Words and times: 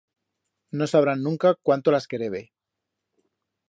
No 0.73 0.87
sabrán 0.87 1.21
nunca 1.21 1.53
cuánto 1.61 1.91
las 1.91 2.07
querebe. 2.07 2.53